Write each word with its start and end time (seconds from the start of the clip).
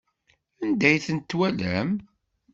Anda 0.63 0.85
ay 0.89 0.99
tent-twalam? 1.05 1.89